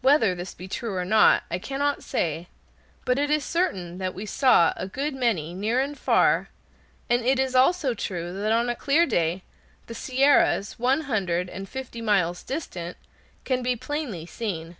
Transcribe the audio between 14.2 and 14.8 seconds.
seen.